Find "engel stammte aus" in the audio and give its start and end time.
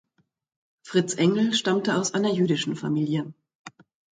1.13-2.15